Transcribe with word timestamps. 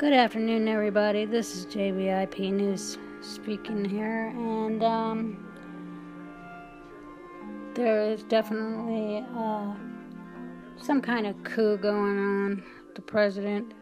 Good 0.00 0.14
afternoon, 0.14 0.66
everybody. 0.66 1.26
This 1.26 1.54
is 1.54 1.66
JVIP 1.66 2.54
News 2.54 2.96
speaking 3.20 3.84
here, 3.84 4.28
and 4.28 4.82
um, 4.82 5.46
there 7.74 8.10
is 8.10 8.22
definitely 8.22 9.22
uh, 9.36 9.74
some 10.80 11.02
kind 11.02 11.26
of 11.26 11.44
coup 11.44 11.76
going 11.76 12.18
on. 12.18 12.62
The 12.94 13.02
president, 13.02 13.74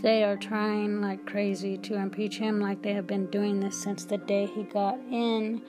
they 0.00 0.22
are 0.22 0.36
trying 0.36 1.00
like 1.00 1.26
crazy 1.26 1.76
to 1.76 1.96
impeach 1.96 2.36
him, 2.38 2.60
like 2.60 2.80
they 2.80 2.92
have 2.92 3.08
been 3.08 3.26
doing 3.26 3.58
this 3.58 3.76
since 3.76 4.04
the 4.04 4.18
day 4.18 4.46
he 4.46 4.62
got 4.62 4.94
in. 5.10 5.60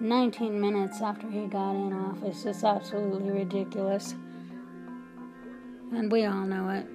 19 0.00 0.60
minutes 0.60 1.00
after 1.00 1.30
he 1.30 1.46
got 1.46 1.70
in 1.70 1.94
office. 1.94 2.44
It's 2.44 2.62
absolutely 2.62 3.30
ridiculous. 3.30 4.14
And 5.94 6.12
we 6.12 6.26
all 6.26 6.44
know 6.44 6.68
it. 6.68 6.86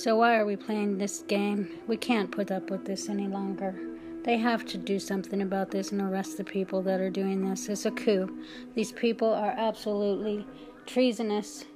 So 0.00 0.16
why 0.16 0.38
are 0.38 0.46
we 0.46 0.56
playing 0.56 0.96
this 0.96 1.20
game? 1.28 1.78
We 1.86 1.98
can't 1.98 2.30
put 2.30 2.50
up 2.50 2.70
with 2.70 2.86
this 2.86 3.10
any 3.10 3.28
longer. 3.28 3.78
They 4.24 4.38
have 4.38 4.64
to 4.68 4.78
do 4.78 4.98
something 4.98 5.42
about 5.42 5.70
this 5.70 5.92
and 5.92 6.00
arrest 6.00 6.38
the 6.38 6.44
people 6.44 6.80
that 6.84 7.00
are 7.00 7.10
doing 7.10 7.46
this. 7.46 7.68
It's 7.68 7.84
a 7.84 7.90
coup. 7.90 8.34
These 8.74 8.92
people 8.92 9.28
are 9.28 9.54
absolutely 9.58 10.46
treasonous. 10.86 11.66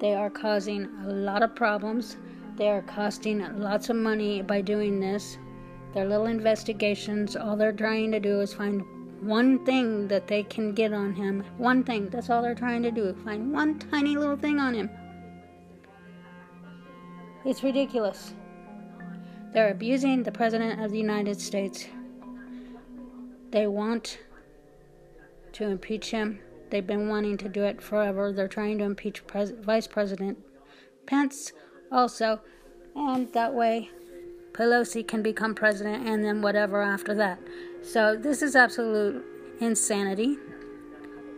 They 0.00 0.16
are 0.16 0.28
causing 0.28 0.86
a 1.04 1.06
lot 1.06 1.44
of 1.44 1.54
problems. 1.54 2.16
They 2.56 2.68
are 2.68 2.82
costing 2.82 3.60
lots 3.60 3.90
of 3.90 3.96
money 3.96 4.42
by 4.42 4.60
doing 4.60 4.98
this. 4.98 5.38
Their 5.94 6.08
little 6.08 6.26
investigations, 6.26 7.36
all 7.36 7.56
they're 7.56 7.72
trying 7.72 8.10
to 8.10 8.18
do 8.18 8.40
is 8.40 8.54
find 8.54 8.82
one 9.20 9.64
thing 9.64 10.08
that 10.08 10.26
they 10.26 10.42
can 10.42 10.74
get 10.74 10.92
on 10.92 11.14
him. 11.14 11.44
One 11.58 11.84
thing. 11.84 12.08
That's 12.08 12.28
all 12.28 12.42
they're 12.42 12.56
trying 12.56 12.82
to 12.82 12.90
do. 12.90 13.14
Find 13.24 13.52
one 13.52 13.78
tiny 13.78 14.16
little 14.16 14.36
thing 14.36 14.58
on 14.58 14.74
him. 14.74 14.90
It's 17.46 17.62
ridiculous. 17.62 18.34
They're 19.52 19.70
abusing 19.70 20.24
the 20.24 20.32
President 20.32 20.82
of 20.82 20.90
the 20.90 20.98
United 20.98 21.40
States. 21.40 21.86
They 23.52 23.68
want 23.68 24.18
to 25.52 25.64
impeach 25.68 26.10
him. 26.10 26.40
They've 26.70 26.84
been 26.84 27.08
wanting 27.08 27.36
to 27.38 27.48
do 27.48 27.62
it 27.62 27.80
forever. 27.80 28.32
They're 28.32 28.48
trying 28.48 28.78
to 28.78 28.84
impeach 28.84 29.24
Pres- 29.28 29.52
Vice 29.52 29.86
President 29.86 30.38
Pence 31.06 31.52
also, 31.92 32.40
and 32.96 33.32
that 33.32 33.54
way 33.54 33.90
Pelosi 34.50 35.06
can 35.06 35.22
become 35.22 35.54
president 35.54 36.04
and 36.04 36.24
then 36.24 36.42
whatever 36.42 36.82
after 36.82 37.14
that. 37.14 37.38
So 37.80 38.16
this 38.16 38.42
is 38.42 38.56
absolute 38.56 39.24
insanity. 39.60 40.36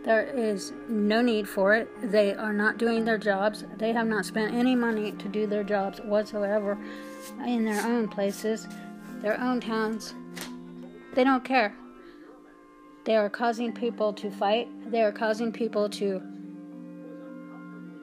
There 0.05 0.23
is 0.23 0.71
no 0.87 1.21
need 1.21 1.47
for 1.47 1.75
it. 1.75 1.89
They 2.01 2.33
are 2.33 2.53
not 2.53 2.77
doing 2.77 3.03
their 3.03 3.17
jobs. 3.17 3.65
They 3.77 3.91
have 3.91 4.07
not 4.07 4.25
spent 4.25 4.53
any 4.53 4.75
money 4.75 5.11
to 5.11 5.27
do 5.27 5.45
their 5.45 5.63
jobs 5.63 5.99
whatsoever 5.99 6.77
in 7.45 7.65
their 7.65 7.85
own 7.85 8.07
places, 8.07 8.67
their 9.21 9.39
own 9.39 9.59
towns. 9.59 10.13
They 11.15 11.23
don't 11.23 11.43
care. 11.43 11.75
They 13.03 13.17
are 13.17 13.29
causing 13.29 13.73
people 13.73 14.13
to 14.13 14.31
fight. 14.31 14.69
They 14.89 15.01
are 15.01 15.11
causing 15.11 15.51
people 15.51 15.89
to 15.89 16.21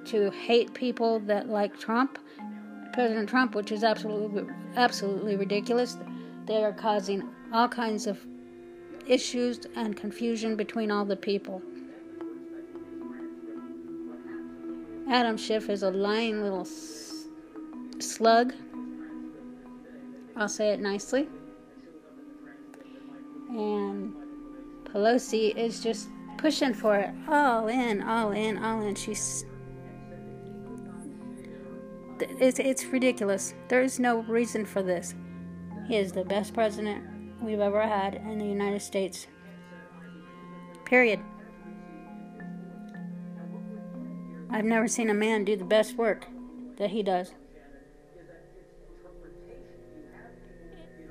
to 0.07 0.31
hate 0.31 0.73
people 0.73 1.19
that 1.21 1.49
like 1.49 1.79
Trump, 1.81 2.19
President 2.93 3.29
Trump, 3.29 3.55
which 3.55 3.73
is 3.73 3.83
absolutely 3.83 4.45
absolutely 4.77 5.37
ridiculous. 5.37 5.97
They 6.47 6.63
are 6.63 6.73
causing 6.73 7.29
all 7.53 7.69
kinds 7.69 8.07
of 8.07 8.25
issues 9.07 9.61
and 9.75 9.97
confusion 9.97 10.57
between 10.57 10.91
all 10.91 11.05
the 11.05 11.17
people. 11.17 11.63
Adam 15.09 15.37
Schiff 15.37 15.69
is 15.69 15.83
a 15.83 15.91
lying 15.91 16.43
little 16.43 16.63
s- 16.63 17.27
slug. 18.01 18.53
I'll 20.37 20.49
say 20.49 20.71
it 20.71 20.81
nicely. 20.81 21.29
And 23.51 24.15
Pelosi 24.85 25.55
is 25.57 25.83
just 25.83 26.09
pushing 26.39 26.75
for 26.75 26.97
it 26.97 27.11
all 27.29 27.69
in, 27.69 28.03
all 28.03 28.33
in, 28.33 28.59
all 28.59 28.83
in. 28.83 28.95
She's 28.95 29.45
it's, 32.21 32.59
it's 32.59 32.85
ridiculous. 32.87 33.55
There 33.69 33.83
is 33.83 34.01
no 34.01 34.21
reason 34.23 34.65
for 34.65 34.83
this. 34.83 35.15
He 35.87 35.97
is 35.97 36.13
the 36.13 36.25
best 36.25 36.55
president 36.55 37.05
we've 37.41 37.61
ever 37.61 37.83
had 37.83 38.15
in 38.15 38.39
the 38.39 38.47
United 38.47 38.81
States. 38.83 39.27
Period. 40.85 41.21
I've 44.51 44.65
never 44.65 44.89
seen 44.89 45.11
a 45.11 45.15
man 45.15 45.45
do 45.45 45.57
the 45.57 45.65
best 45.65 45.97
work 45.97 46.27
that 46.79 46.91
he 46.91 47.03
does. 47.03 47.33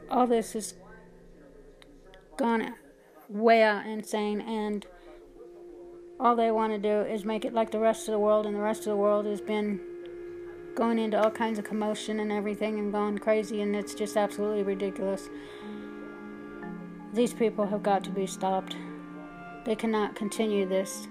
All 0.09 0.27
this 0.27 0.53
has 0.53 0.75
gone 2.37 2.75
way 3.27 3.63
out 3.63 3.85
insane, 3.85 4.41
and 4.41 4.85
all 6.19 6.35
they 6.35 6.51
want 6.51 6.73
to 6.73 6.79
do 6.79 7.01
is 7.01 7.25
make 7.25 7.43
it 7.43 7.53
like 7.53 7.71
the 7.71 7.79
rest 7.79 8.07
of 8.07 8.13
the 8.13 8.19
world, 8.19 8.45
and 8.45 8.55
the 8.55 8.61
rest 8.61 8.81
of 8.81 8.85
the 8.85 8.95
world 8.95 9.25
has 9.25 9.41
been 9.41 9.79
going 10.75 10.99
into 10.99 11.21
all 11.21 11.31
kinds 11.31 11.57
of 11.57 11.65
commotion 11.65 12.19
and 12.19 12.31
everything 12.31 12.77
and 12.79 12.91
going 12.91 13.17
crazy, 13.17 13.61
and 13.61 13.75
it's 13.75 13.93
just 13.93 14.15
absolutely 14.15 14.63
ridiculous. 14.63 15.29
These 17.13 17.33
people 17.33 17.65
have 17.65 17.81
got 17.81 18.03
to 18.03 18.09
be 18.11 18.27
stopped. 18.27 18.75
They 19.65 19.75
cannot 19.75 20.15
continue 20.15 20.67
this. 20.67 21.07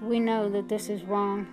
We 0.00 0.20
know 0.20 0.48
that 0.48 0.68
this 0.68 0.88
is 0.88 1.02
wrong. 1.02 1.46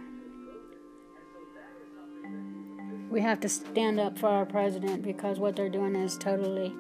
We 3.10 3.22
have 3.22 3.40
to 3.42 3.50
stand 3.50 4.00
up 4.00 4.18
for 4.18 4.28
our 4.28 4.46
president 4.46 5.04
because 5.04 5.40
what 5.40 5.56
they're 5.56 5.70
doing 5.70 5.96
is 5.96 6.18
totally, 6.18 6.76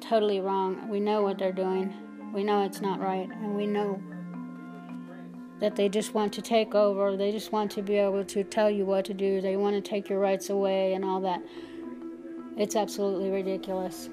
totally 0.00 0.40
wrong. 0.40 0.88
We 0.88 1.00
know 1.00 1.22
what 1.22 1.38
they're 1.38 1.52
doing. 1.52 1.94
We 2.34 2.44
know 2.44 2.64
it's 2.64 2.80
not 2.80 3.00
right, 3.00 3.28
and 3.30 3.56
we 3.56 3.66
know 3.66 4.02
that 5.60 5.74
they 5.74 5.88
just 5.88 6.12
want 6.12 6.32
to 6.34 6.42
take 6.42 6.74
over. 6.74 7.16
They 7.16 7.32
just 7.32 7.50
want 7.50 7.70
to 7.72 7.82
be 7.82 7.96
able 7.96 8.24
to 8.24 8.44
tell 8.44 8.70
you 8.70 8.84
what 8.84 9.04
to 9.06 9.14
do. 9.14 9.40
They 9.40 9.56
want 9.56 9.74
to 9.76 9.80
take 9.80 10.08
your 10.08 10.18
rights 10.18 10.50
away 10.50 10.92
and 10.92 11.04
all 11.04 11.20
that. 11.22 11.40
It's 12.56 12.76
absolutely 12.76 13.30
ridiculous. 13.30 14.10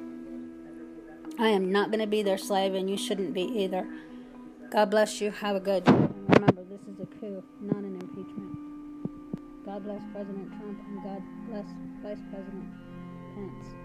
I 1.37 1.49
am 1.49 1.71
not 1.71 1.91
going 1.91 1.99
to 1.99 2.07
be 2.07 2.23
their 2.23 2.37
slave, 2.37 2.73
and 2.75 2.89
you 2.89 2.97
shouldn't 2.97 3.33
be 3.33 3.43
either. 3.43 3.85
God 4.71 4.89
bless 4.89 5.19
you. 5.19 5.31
Have 5.31 5.55
a 5.55 5.59
good. 5.59 6.14
Remember, 6.27 6.63
this 6.65 6.81
is 6.87 6.99
a 6.99 7.05
coup, 7.19 7.43
not 7.61 7.83
an 7.83 7.95
impeachment. 8.01 8.57
God 9.65 9.83
bless 9.83 10.01
President 10.11 10.49
Trump, 10.57 10.79
and 10.87 11.03
God 11.03 11.21
bless 11.47 11.67
Vice 12.01 12.23
President 12.31 12.65
Pence. 13.35 13.75